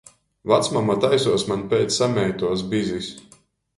[0.51, 3.13] Vacmama taisuos maņ peit sameituos bizis.